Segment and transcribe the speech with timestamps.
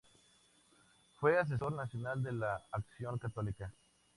[1.19, 3.71] Fue asesor nacional de la Acción Católica.